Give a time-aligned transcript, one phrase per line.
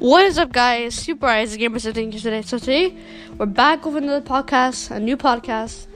[0.00, 0.94] What is up, guys?
[0.94, 2.42] Super Eyes Gamer sitting here today.
[2.42, 2.96] So today
[3.36, 5.88] we're back with another podcast, a new podcast.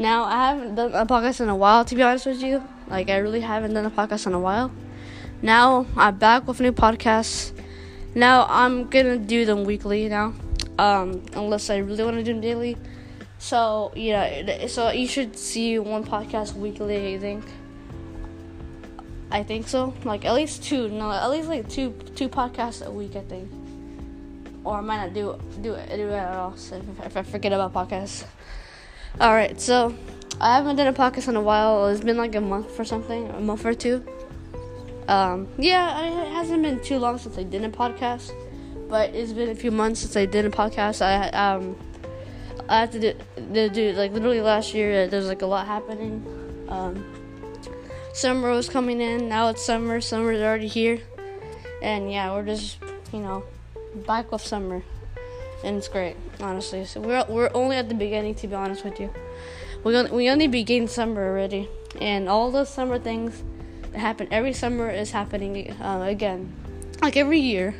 [0.00, 2.60] Now I haven't done a podcast in a while, to be honest with you.
[2.88, 4.72] Like I really haven't done a podcast in a while.
[5.42, 7.52] Now I'm back with a new podcast.
[8.16, 10.34] Now I'm gonna do them weekly now,
[10.80, 12.76] um, unless I really want to do them daily.
[13.38, 17.14] So yeah, so you should see one podcast weekly.
[17.14, 17.44] I think.
[19.30, 19.94] I think so.
[20.04, 20.88] Like at least two.
[20.88, 23.16] No, at least like two two podcasts a week.
[23.16, 23.50] I think.
[24.64, 26.56] Or I might not do do it do it at all.
[26.56, 28.24] So if, if I forget about podcasts.
[29.20, 29.60] All right.
[29.60, 29.94] So
[30.40, 31.86] I haven't done a podcast in a while.
[31.88, 34.04] It's been like a month or something, a month or two.
[35.08, 38.32] Um, yeah, it hasn't been too long since I did a podcast,
[38.88, 41.00] but it's been a few months since I did a podcast.
[41.00, 41.76] I um,
[42.68, 43.14] I had to do,
[43.54, 45.06] to do like literally last year.
[45.06, 46.24] There's like a lot happening.
[46.68, 47.04] Um,
[48.16, 49.28] summer was coming in.
[49.28, 50.00] Now it's summer.
[50.00, 51.00] Summer's already here,
[51.82, 52.78] and yeah, we're just
[53.12, 53.44] you know
[54.06, 54.82] back with summer,
[55.62, 56.84] and it's great, honestly.
[56.86, 59.10] So we're we're only at the beginning, to be honest with you.
[59.84, 61.68] We only, we only began summer already,
[62.00, 63.44] and all those summer things
[63.92, 66.52] that happen every summer is happening uh, again,
[67.02, 67.74] like every year.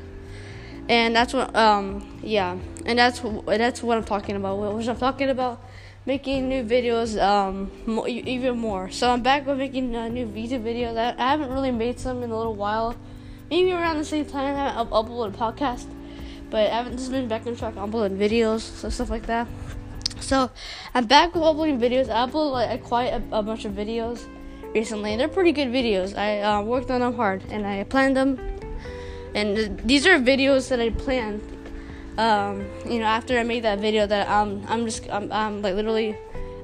[0.89, 4.59] And that's what um yeah, and that's that's what I'm talking about.
[4.59, 5.66] What was I'm talking about
[6.07, 8.91] making new videos um more, even more.
[8.91, 10.97] So I'm back with making a new YouTube videos.
[10.97, 12.97] I, I haven't really made some in a little while.
[13.51, 15.87] Maybe around the same time I haven't uploaded a podcast,
[16.51, 19.47] but I haven't just been back on track uploading videos so stuff like that.
[20.21, 20.51] So
[20.95, 22.09] I'm back with uploading videos.
[22.09, 24.27] I uploaded like quite a, a bunch of videos
[24.75, 26.17] recently, and they're pretty good videos.
[26.17, 28.39] I uh, worked on them hard, and I planned them.
[29.35, 31.43] And these are videos that I planned
[32.19, 36.17] um, you know, after I made that video, that I'm just, I'm, I'm like literally,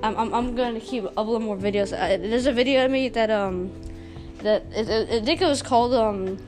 [0.02, 1.96] I'm, I'm, I'm going to keep uploading more videos.
[1.96, 3.72] I, there's a video I made that um,
[4.38, 6.38] that it, it, I think it was called um,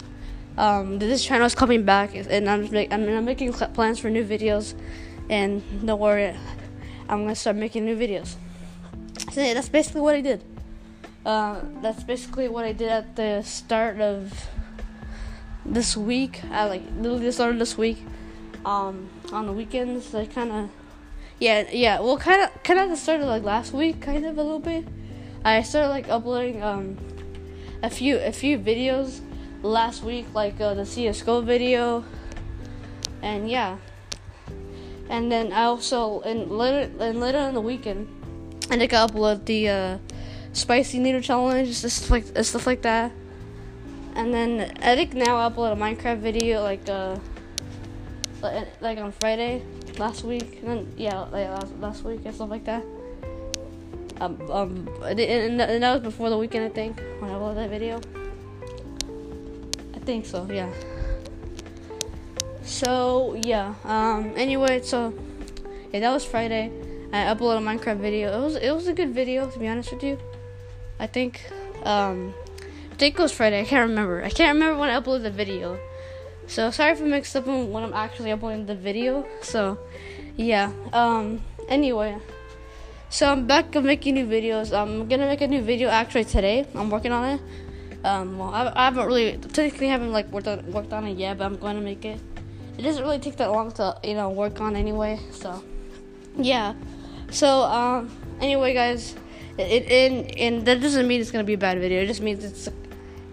[0.56, 4.74] um, this channel is coming back, and I'm, I'm, I'm making plans for new videos,
[5.28, 6.34] and don't worry,
[7.08, 8.36] I'm gonna start making new videos.
[9.32, 10.44] So yeah, that's basically what I did.
[11.26, 14.48] Uh, that's basically what I did at the start of
[15.64, 16.42] this week.
[16.50, 17.98] I like literally the start of this week
[18.64, 20.14] um, on the weekends.
[20.14, 20.70] I kind of,
[21.38, 22.00] yeah, yeah.
[22.00, 24.86] Well, kind of, kind of started like last week, kind of a little bit.
[25.44, 26.96] I started like uploading um,
[27.82, 29.20] a few a few videos
[29.62, 32.04] last week, like uh, the CS:GO video,
[33.22, 33.76] and yeah.
[35.10, 38.08] And then I also and later and later in the weekend,
[38.70, 39.98] I think I upload the uh,
[40.54, 43.12] spicy noodle challenge, stuff like stuff like that.
[44.16, 47.18] And then I think now I upload a Minecraft video, like uh
[48.80, 49.62] like on Friday
[49.98, 52.84] last week, and then yeah, like last, last week and stuff like that.
[54.20, 55.20] Um, um, and,
[55.60, 58.00] and that was before the weekend, I think, when I uploaded that video.
[59.94, 60.70] I think so, yeah.
[62.62, 63.74] So yeah.
[63.84, 64.32] Um.
[64.36, 65.12] Anyway, so
[65.92, 66.70] yeah, that was Friday.
[67.12, 68.40] I uploaded a Minecraft video.
[68.40, 70.18] It was it was a good video, to be honest with you.
[70.98, 71.40] I think.
[71.84, 72.34] Um.
[72.90, 73.60] I think it was Friday.
[73.60, 74.22] I can't remember.
[74.22, 75.78] I can't remember when I uploaded the video.
[76.46, 79.26] So sorry for mixed up when I'm actually uploading the video.
[79.40, 79.78] So
[80.36, 80.72] yeah.
[80.92, 81.42] Um.
[81.68, 82.18] Anyway.
[83.08, 84.76] So I'm back of making new videos.
[84.76, 86.66] I'm gonna make a new video actually today.
[86.74, 87.40] I'm working on it.
[88.04, 88.38] Um.
[88.38, 91.44] Well, I, I haven't really technically haven't like worked on worked on it yet, but
[91.44, 92.20] I'm going to make it.
[92.76, 95.18] It doesn't really take that long to you know work on anyway.
[95.30, 95.62] So
[96.36, 96.74] yeah.
[97.30, 98.10] So um.
[98.40, 99.14] Anyway, guys.
[99.56, 102.02] It, it and that doesn't mean it's gonna be a bad video.
[102.02, 102.68] It just means it's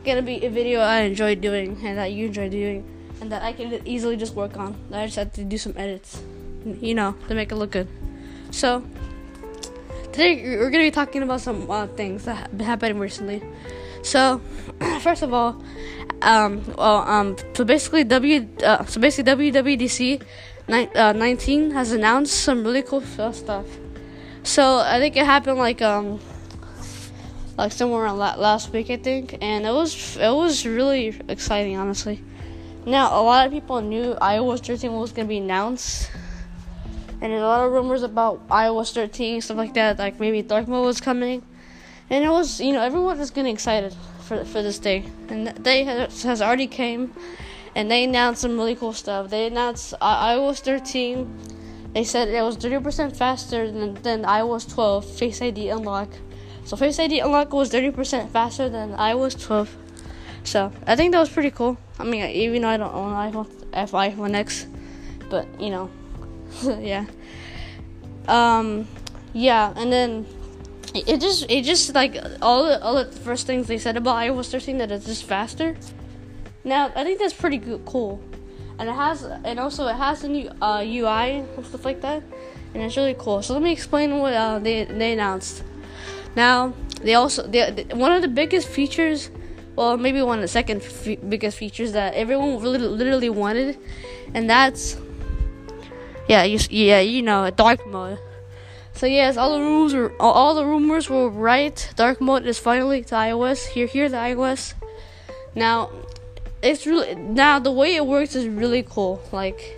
[0.05, 2.85] gonna be a video I enjoy doing and that you enjoy doing
[3.21, 4.75] and that I can easily just work on.
[4.91, 6.21] I just have to do some edits,
[6.65, 7.87] you know, to make it look good.
[8.49, 8.83] So
[10.11, 13.41] today we're gonna be talking about some uh, things that have happening recently.
[14.01, 14.41] So
[15.01, 15.63] first of all,
[16.23, 20.23] um, well, um, so basically W, uh, so basically WWDC
[20.67, 23.65] ni- uh, 19 has announced some really cool stuff.
[24.43, 26.19] So I think it happened like um
[27.55, 32.23] like somewhere around last week I think, and it was it was really exciting honestly.
[32.85, 36.09] Now, a lot of people knew iOS 13 was going to be announced.
[37.21, 40.67] And there's a lot of rumors about iOS 13, stuff like that, like maybe dark
[40.67, 41.43] mode was coming.
[42.09, 45.05] And it was, you know, everyone was getting excited for for this day.
[45.29, 47.13] And that day has, has already came.
[47.75, 49.29] And they announced some really cool stuff.
[49.29, 51.29] They announced uh, iOS 13.
[51.93, 56.09] They said it was 30% faster than, than iOS 12 Face ID unlock.
[56.65, 59.75] So Face ID unlock was 30% faster than iOS 12.
[60.43, 61.77] So I think that was pretty cool.
[61.99, 64.67] I mean, even though I don't own an iPhone, F iPhone X,
[65.29, 65.89] but you know,
[66.79, 67.05] yeah.
[68.27, 68.87] Um,
[69.33, 70.25] yeah, and then
[70.93, 74.51] it just it just like all the all the first things they said about iOS
[74.51, 75.77] 13 that it's just faster.
[76.63, 78.21] Now I think that's pretty good, cool.
[78.81, 82.23] and it has and also it has a new uh, UI and stuff like that,
[82.73, 83.41] and it's really cool.
[83.41, 85.63] So let me explain what uh, they they announced.
[86.35, 89.29] Now they also they, one of the biggest features,
[89.75, 90.81] well maybe one of the second
[91.29, 93.77] biggest features that everyone really literally wanted,
[94.33, 94.97] and that's
[96.27, 98.19] yeah you yeah you know dark mode.
[98.93, 101.89] So yes, all the rumors were all the rumors were right.
[101.95, 103.67] Dark mode is finally to iOS.
[103.67, 104.73] Here, here the iOS.
[105.55, 105.89] Now,
[106.61, 109.21] it's really now the way it works is really cool.
[109.31, 109.77] Like,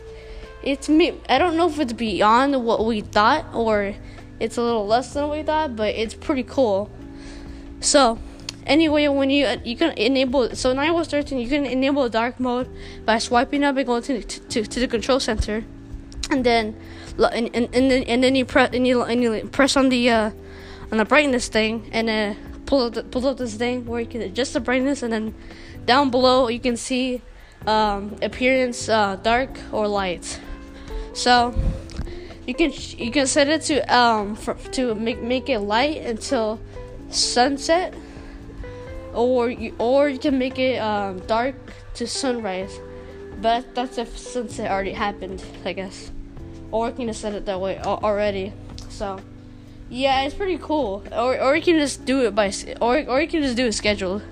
[0.62, 1.14] it's me.
[1.30, 3.96] I don't know if it's beyond what we thought or
[4.40, 6.90] it's a little less than what we thought, but it's pretty cool.
[7.80, 8.20] So,
[8.66, 12.70] anyway, when you you can enable so in iOS 13 you can enable dark mode
[13.06, 15.64] by swiping up and going to to, to the control center,
[16.30, 16.76] and then
[17.18, 20.32] and, and, then and then you press and you and you press on the uh,
[20.92, 22.34] on the brightness thing and uh,
[22.66, 25.34] pull up the, pull up this thing where you can adjust the brightness and then
[25.86, 27.22] down below you can see
[27.68, 30.40] um, appearance uh, dark or light.
[31.14, 31.54] So
[32.46, 36.60] you can you can set it to um for, to make make it light until
[37.10, 37.94] sunset,
[39.14, 41.56] or you or you can make it um, dark
[41.96, 42.80] to sunrise.
[43.42, 46.12] But that's if sunset already happened, I guess
[46.74, 48.52] or you can just set it that way already.
[48.90, 49.20] So,
[49.90, 51.04] yeah, it's pretty cool.
[51.12, 52.52] Or or you can just do it by
[52.82, 54.24] or or you can just do it scheduled.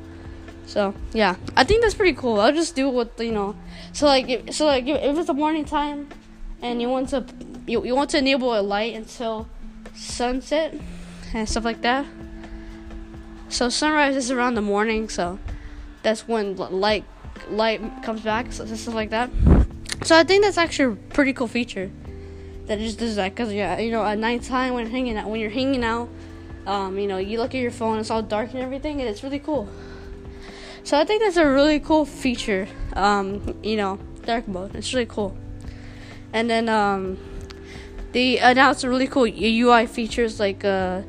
[0.65, 2.39] So yeah, I think that's pretty cool.
[2.39, 3.55] I'll just do it with you know.
[3.93, 6.09] So like if, so like if it's a morning time,
[6.61, 7.23] and you want to
[7.67, 9.47] you, you want to enable a light until
[9.93, 10.73] sunset
[11.33, 12.05] and stuff like that.
[13.51, 15.37] So sunrise is around the morning, so
[16.03, 17.03] that's when light
[17.49, 19.29] light comes back, so stuff like that.
[20.03, 21.91] So I think that's actually a pretty cool feature
[22.67, 25.49] that just does that because yeah, you know, at nighttime when hanging out, when you're
[25.49, 26.07] hanging out,
[26.65, 29.21] um, you know, you look at your phone, it's all dark and everything, and it's
[29.21, 29.67] really cool.
[30.85, 32.69] So I think that's a really cool feature.
[32.93, 34.75] Um, you know, dark mode.
[34.75, 35.35] It's really cool.
[36.31, 37.17] And then um,
[38.13, 41.01] they announced a really cool UI features like uh,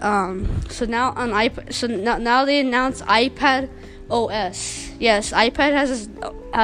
[0.00, 1.72] um, so now on iPad.
[1.72, 3.68] So now, now they announced iPad
[4.10, 4.90] OS.
[4.98, 6.08] Yes, iPad has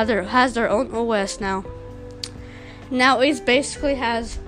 [0.07, 1.65] their has their own OS now.
[2.91, 4.39] Now it basically has,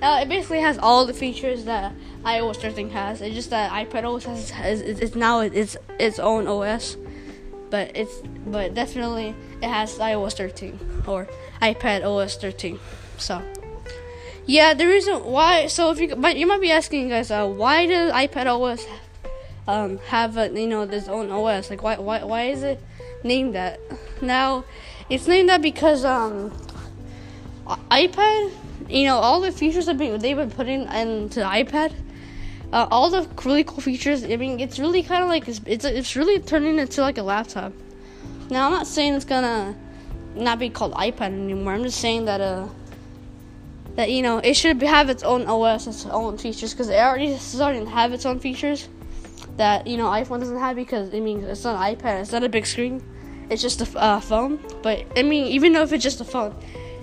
[0.00, 1.92] now it basically has all the features that
[2.24, 3.20] iOS 13 has.
[3.20, 6.96] It's just that iPad OS has, has it's now its its own OS,
[7.70, 8.16] but it's
[8.46, 11.28] but definitely it has iOS 13 or
[11.60, 12.78] iPad OS 13.
[13.18, 13.40] So
[14.46, 15.66] yeah, the reason why.
[15.68, 18.84] So if you but you might be asking guys, uh, why does iPad OS
[19.68, 21.70] um, have a, you know this own OS?
[21.70, 22.82] Like why why why is it
[23.22, 23.80] named that?
[24.20, 24.64] Now
[25.08, 26.52] it's named that because um
[27.90, 28.52] iPad,
[28.88, 31.92] you know, all the features that they've been putting into the iPad,
[32.72, 34.24] uh, all the really cool features.
[34.24, 37.22] I mean, it's really kind of like it's, it's it's really turning into like a
[37.22, 37.72] laptop.
[38.50, 39.76] Now, I'm not saying it's gonna
[40.34, 41.74] not be called iPad anymore.
[41.74, 42.68] I'm just saying that uh
[43.96, 47.36] that you know it should have its own OS, its own features, because it already
[47.36, 48.88] starting to have its own features
[49.56, 52.44] that you know iPhone doesn't have because I mean it's not an iPad, it's not
[52.44, 53.02] a big screen,
[53.50, 54.58] it's just a uh, phone.
[54.82, 56.54] But I mean, even though if it's just a phone,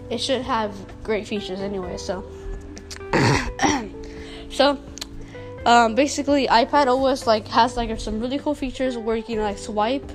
[0.09, 1.97] it should have great features anyway.
[1.97, 2.25] So,
[4.49, 4.79] so
[5.65, 9.57] um, basically, iPad OS like has like some really cool features where you can like
[9.57, 10.09] swipe,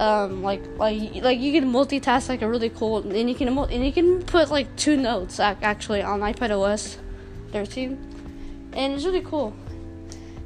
[0.00, 3.84] um, like like like you can multitask like a really cool, and you can and
[3.84, 6.98] you can put like two notes actually on iPad OS
[7.52, 7.98] 13,
[8.72, 9.54] and it's really cool.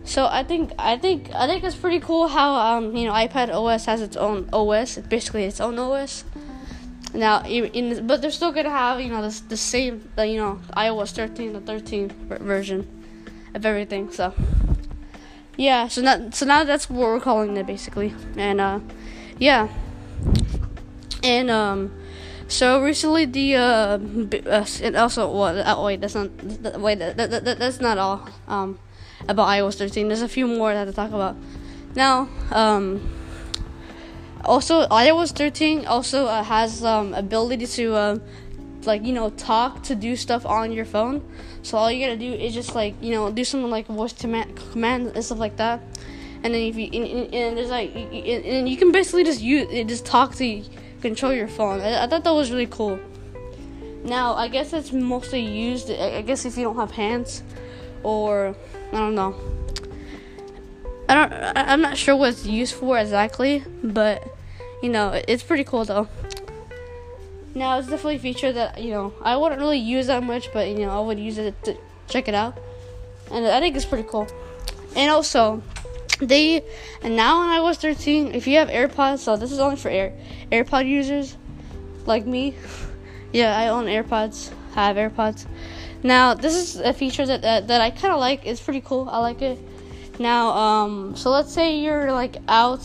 [0.05, 3.51] So I think I think I think it's pretty cool how um you know iPad
[3.51, 6.25] OS has its own OS, basically its own OS.
[7.15, 10.61] Now, in, but they're still gonna have you know the the same the, you know
[10.77, 12.09] iOS 13 the 13
[12.41, 12.89] version
[13.55, 14.11] of everything.
[14.11, 14.35] So
[15.59, 18.81] yeah, so now so now that's what we're calling it basically, and uh,
[19.39, 19.69] yeah,
[21.23, 21.93] and um,
[22.49, 23.99] so recently the uh,
[24.47, 26.31] uh and also what well, uh, wait that's not
[26.81, 28.79] wait that, that, that, that's not all um
[29.29, 30.09] about iOS 13.
[30.09, 31.37] There's a few more that to talk about.
[31.95, 33.01] Now um
[34.45, 38.19] also, iOS 13 also uh, has um, ability to uh,
[38.85, 41.23] like you know talk to do stuff on your phone.
[41.63, 44.57] So all you gotta do is just like you know do something like voice command,
[44.73, 45.81] command and stuff like that.
[46.45, 49.87] And then if you and, and there's like and you can basically just use it
[49.87, 50.63] just talk to
[51.01, 51.81] control your phone.
[51.81, 52.99] I, I thought that was really cool.
[54.05, 55.91] Now I guess it's mostly used.
[55.91, 57.43] I guess if you don't have hands,
[58.03, 58.57] or
[58.93, 59.37] I don't know.
[61.09, 61.33] I don't.
[61.57, 64.25] I'm not sure what it's used for exactly, but
[64.83, 66.09] you know, it's pretty cool though.
[67.55, 70.69] Now it's definitely a feature that you know I wouldn't really use that much, but
[70.69, 71.77] you know I would use it to
[72.09, 72.59] check it out,
[73.31, 74.27] and I think it's pretty cool.
[74.97, 75.63] And also,
[76.27, 76.63] they
[77.03, 80.13] and now on iOS 13, if you have AirPods, so this is only for Air
[80.51, 81.37] AirPod users
[82.07, 82.55] like me.
[83.35, 84.53] Yeah, I own AirPods.
[84.77, 85.47] I have AirPods.
[86.03, 88.45] Now, this is a feature that that, that I kind of like.
[88.45, 89.09] It's pretty cool.
[89.09, 89.59] I like it.
[90.19, 92.83] Now, um, so let's say you're like out,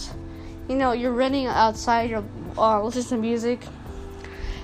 [0.70, 2.24] you know, you're running outside, you're
[2.58, 3.60] uh, listening to music,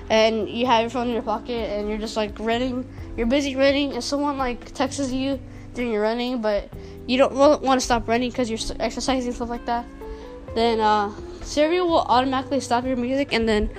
[0.08, 2.88] and you have your phone in your pocket, and you're just like running.
[3.16, 5.38] You're busy running, and someone like texts you
[5.74, 6.70] during your running, but
[7.06, 9.84] you don't want to stop running because you're exercising and stuff like that.
[10.54, 13.70] Then uh, Siri will automatically stop your music, and then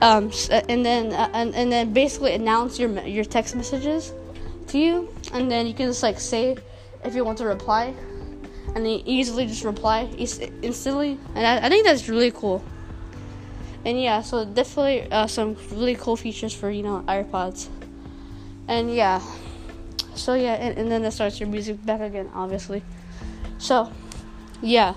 [0.00, 4.12] um, and then uh, and, and then basically announce your your text messages
[4.68, 6.56] to you, and then you can just like say
[7.04, 7.94] if you want to reply,
[8.74, 12.64] and then easily just reply instantly, and I, I think that's really cool.
[13.84, 17.68] And yeah, so definitely uh, some really cool features for you know AirPods,
[18.68, 19.20] and yeah,
[20.14, 22.82] so yeah, and, and then it starts your music back again, obviously.
[23.58, 23.92] So
[24.60, 24.94] yeah.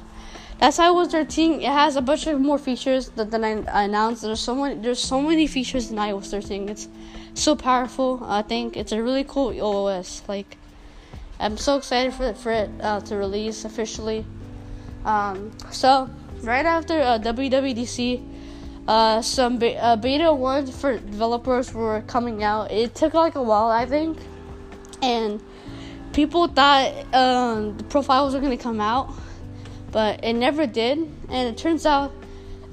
[0.57, 1.61] That's iOS 13.
[1.61, 4.21] It has a bunch of more features that than I, announced.
[4.21, 4.75] There's so many.
[4.75, 6.69] There's so many features in iOS 13.
[6.69, 6.87] It's
[7.33, 8.23] so powerful.
[8.23, 10.23] I think it's a really cool OS.
[10.29, 10.57] Like,
[11.41, 14.25] I'm so excited for it, for it uh, to release officially.
[15.03, 16.09] Um, so
[16.41, 18.23] right after uh, WWDC,
[18.87, 22.71] uh, some be- uh, beta ones for developers were coming out.
[22.71, 24.17] It took like a while, I think,
[25.01, 25.41] and
[26.13, 29.13] people thought um, the profiles were gonna come out
[29.95, 30.97] but it never did.
[31.29, 32.11] And it turns out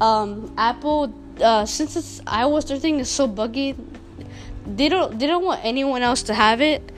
[0.01, 3.77] um, Apple, uh, since it's iOS 13 is so buggy,
[4.67, 6.91] they don't they don't want anyone else to have it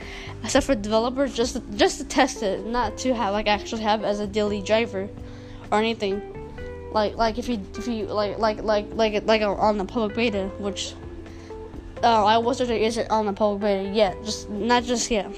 [0.42, 4.18] except for developers just just to test it, not to have like actually have as
[4.18, 5.10] a daily driver
[5.70, 6.22] or anything.
[6.92, 10.50] Like like if you if you like like like like like on the public beta,
[10.56, 10.94] which
[12.04, 15.30] uh, iOS 13 isn't on the public beta yet, just not just yet.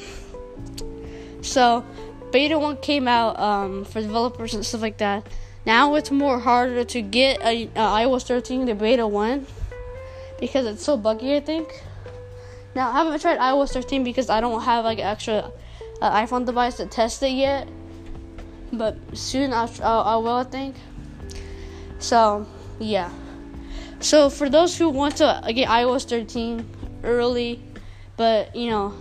[1.42, 1.84] So
[2.32, 5.26] beta 1 came out um, for developers and stuff like that.
[5.64, 7.68] Now it's more harder to get a, a
[8.04, 9.46] iOS 13 to beta 1
[10.40, 11.82] because it's so buggy, I think.
[12.74, 15.50] Now, I haven't tried iOS 13 because I don't have like an extra
[16.02, 17.68] uh, iPhone device to test it yet.
[18.72, 20.76] But soon I'll, I'll, I will, I think.
[21.98, 22.46] So,
[22.78, 23.10] yeah.
[24.06, 26.64] So, for those who want to get iOS 13
[27.02, 27.60] early,
[28.16, 28.94] but you know,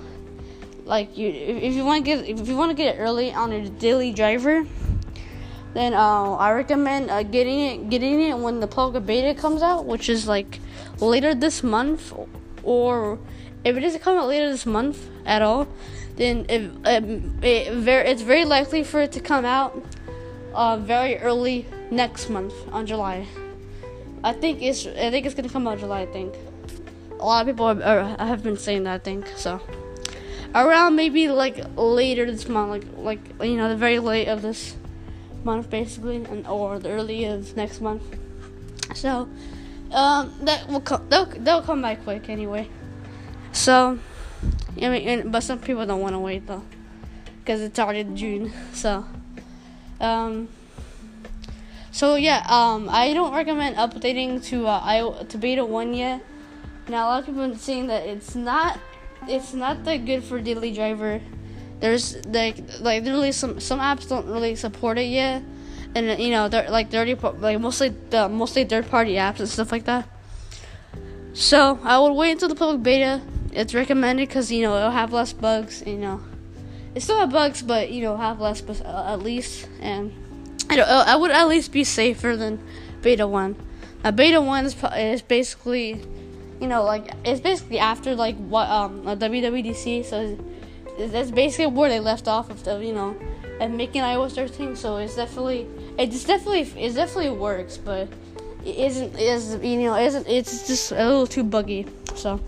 [0.84, 3.52] like you if you want to get if you want to get it early on
[3.52, 4.66] your daily driver
[5.76, 9.86] then uh, I recommend uh, getting it getting it when the public beta comes out
[9.86, 10.60] which is like
[11.00, 12.12] later this month
[12.64, 13.20] or
[13.64, 15.68] if it doesn't come out later this month at all
[16.16, 19.86] then it, it, it very, it's very likely for it to come out
[20.56, 23.28] uh, very early next month on July
[24.26, 26.34] I think it's I think it's gonna come out July I think
[27.20, 29.62] a lot of people are, have been saying that I think so
[30.56, 34.76] around maybe like later this month, like like you know the very late of this
[35.44, 38.02] month basically, and or the early of next month.
[38.96, 39.30] So
[39.92, 41.08] um, that will come.
[41.10, 42.70] They'll they'll come back quick anyway.
[43.52, 44.00] So
[44.82, 46.64] I mean, and, but some people don't want to wait though,
[47.40, 48.52] because it's already June.
[48.74, 49.06] So
[50.00, 50.48] um.
[51.96, 56.22] So yeah, um, I don't recommend updating to uh, I to beta one yet.
[56.90, 58.78] Now a lot of people are saying that it's not
[59.30, 61.22] it's not that good for daily driver.
[61.80, 65.42] There's like like literally some some apps don't really support it yet,
[65.96, 69.72] and you know they're like dirty like mostly the mostly third party apps and stuff
[69.72, 70.06] like that.
[71.32, 73.22] So I would wait until the public beta.
[73.54, 75.82] It's recommended because you know it'll have less bugs.
[75.88, 76.22] You know,
[76.94, 80.12] it still have bugs, but you know have less uh, at least and
[80.70, 82.60] I don't, I would at least be safer than
[83.02, 83.56] beta one.
[84.04, 86.02] Now beta one is, is basically
[86.62, 90.38] you know, like it's basically after like what um WWDC, so
[90.98, 93.16] that's basically where they left off of the you know,
[93.60, 94.76] and making iOS 13.
[94.76, 95.68] So it's definitely
[95.98, 98.08] it's definitely it definitely works, but
[98.64, 101.86] it isn't is you know isn't it's just a little too buggy.
[102.16, 102.40] So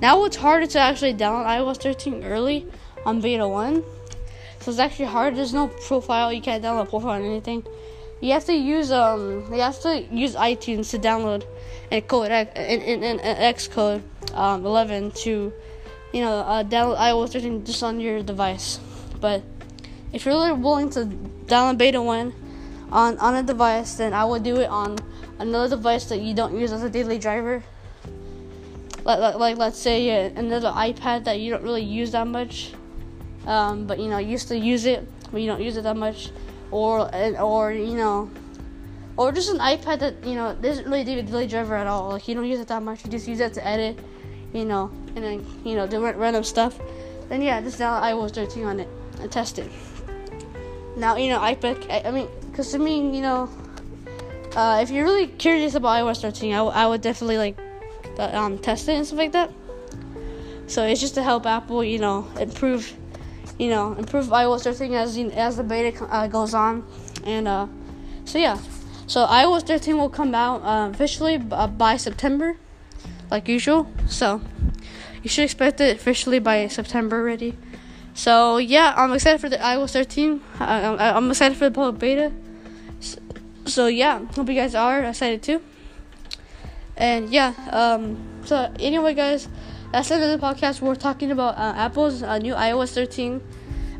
[0.00, 2.66] now it's harder to actually download iOS 13 early
[3.04, 3.82] on beta one.
[4.66, 5.36] So it's actually hard.
[5.36, 6.32] There's no profile.
[6.32, 7.64] You can't download profile or anything.
[8.20, 11.46] You have to use um you have to use iTunes to download
[11.92, 13.20] and code and, and, and
[13.54, 14.02] Xcode
[14.34, 15.52] um 11 to
[16.12, 18.80] you know uh, download iOS 13 just on your device.
[19.20, 19.44] But
[20.12, 21.04] if you're really willing to
[21.46, 22.34] download beta one
[22.90, 24.96] on on a device, then I would do it on
[25.38, 27.62] another device that you don't use as a daily driver.
[29.04, 32.72] Like, like, like let's say uh, another iPad that you don't really use that much,
[33.46, 36.30] um, but you know used to use it, but you don't use it that much
[36.70, 37.10] or
[37.40, 38.30] or you know,
[39.16, 42.10] or just an iPad that you know doesn't really do a daily driver at all.
[42.10, 43.04] Like you don't use it that much.
[43.04, 43.98] You just use it to edit,
[44.52, 46.78] you know, and then you know do random stuff.
[47.28, 48.88] Then yeah, just download iOS 13 on it
[49.20, 49.70] and test it.
[50.96, 51.90] Now you know iPad.
[51.90, 53.48] I, I mean, cause I mean you know,
[54.56, 57.56] uh, if you're really curious about iOS 13, I, w- I would definitely like
[58.16, 59.52] the, um, test it and stuff like that.
[60.66, 62.92] So it's just to help Apple, you know, improve,
[63.58, 66.84] you know, improve iOS 13 as as the beta uh, goes on,
[67.24, 67.66] and uh,
[68.24, 68.58] so yeah,
[69.06, 72.56] so iOS 13 will come out uh, officially b- uh, by September,
[73.30, 73.86] like usual.
[74.08, 74.40] So
[75.22, 77.56] you should expect it officially by September already.
[78.14, 80.40] So yeah, I'm excited for the iOS 13.
[80.60, 82.32] I, I'm excited for the public beta.
[83.00, 83.18] So,
[83.66, 85.62] so yeah, hope you guys are excited too.
[86.96, 89.48] And yeah, um, so anyway, guys,
[89.92, 90.80] that's the end of the podcast.
[90.80, 93.40] We're talking about uh, Apple's uh, new iOS 13.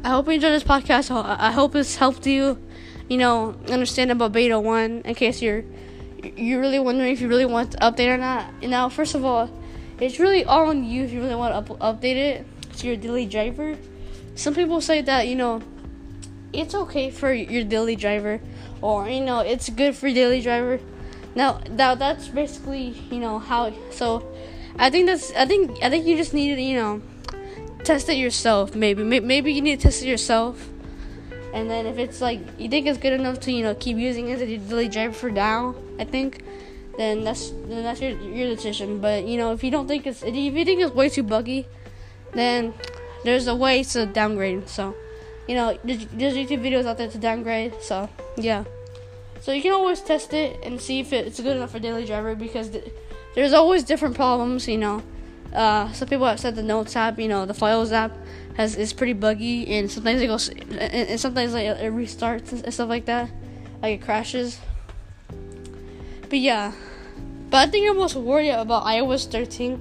[0.04, 1.10] I hope you enjoyed this podcast.
[1.10, 2.58] I hope it's helped you,
[3.08, 5.64] you know, understand about Beta 1 in case you're
[6.36, 8.62] you're really wondering if you really want to update or not.
[8.62, 9.50] Now, first of all,
[10.00, 12.46] it's really all on you if you really want to up- update it
[12.78, 13.76] to your daily driver.
[14.34, 15.62] Some people say that, you know,
[16.52, 18.40] it's okay for your daily driver
[18.82, 20.80] or, you know, it's good for daily driver.
[21.34, 24.26] Now, that that's basically, you know, how so
[24.78, 27.02] I think that's I think I think you just need to, you know,
[27.84, 29.02] test it yourself maybe.
[29.04, 30.68] Maybe you need to test it yourself.
[31.54, 34.28] And then if it's like you think it's good enough to, you know, keep using
[34.28, 36.44] it as a daily driver for now, I think
[36.98, 39.00] then that's then that's your your decision.
[39.00, 41.66] But you know, if you don't think it's if you think it's way too buggy,
[42.32, 42.74] then
[43.24, 44.68] there's a way to downgrade.
[44.68, 44.94] So,
[45.48, 47.74] you know, there's, there's YouTube videos out there to downgrade.
[47.80, 48.64] So yeah,
[49.40, 52.34] so you can always test it and see if it's good enough for daily driver
[52.34, 52.70] because
[53.36, 54.66] there's always different problems.
[54.66, 55.02] You know,
[55.54, 58.12] uh, some people have said the Notes app, you know, the Files app
[58.56, 62.74] has is pretty buggy and sometimes it goes and, and sometimes like it restarts and
[62.74, 63.30] stuff like that,
[63.82, 64.58] like it crashes.
[66.28, 66.72] But yeah,
[67.50, 69.80] but I think I'm most worried about iOS 13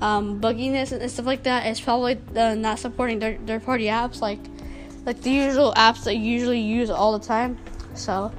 [0.00, 4.20] um, bugginess and stuff like that is probably uh, not supporting their third party apps
[4.20, 4.38] like
[5.06, 7.58] like the usual apps that you usually use all the time.
[7.94, 8.32] So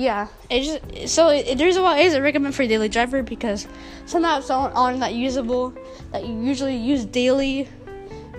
[0.00, 3.68] yeah, it just so it, the reason why it isn't recommend for daily driver because
[4.06, 5.74] some apps aren't, aren't that usable
[6.10, 7.68] that you usually use daily,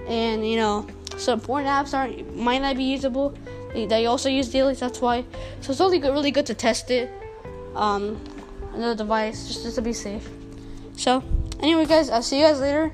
[0.07, 3.37] and you know some important apps aren't might not be usable
[3.75, 4.73] that you also use daily.
[4.73, 5.23] That's why.
[5.61, 7.11] So it's only good, really good to test it.
[7.75, 8.19] Um,
[8.73, 10.27] another device just, just to be safe.
[10.97, 11.23] So,
[11.59, 12.91] anyway, guys, I'll see you guys later.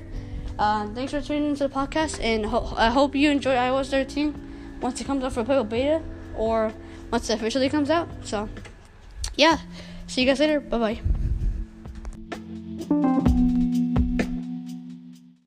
[0.59, 4.35] Uh, thanks for tuning into the podcast, and ho- I hope you enjoy iOS 13
[4.81, 6.01] once it comes out for beta
[6.35, 6.73] or
[7.11, 8.07] once it officially comes out.
[8.23, 8.49] So,
[9.35, 9.59] yeah.
[10.07, 10.59] See you guys later.
[10.59, 10.99] Bye
[12.89, 13.27] bye.